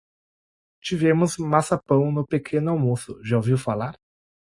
[0.81, 3.23] Tivemos maçapão no pequeno almoço.
[3.23, 3.95] Já ouviu falar?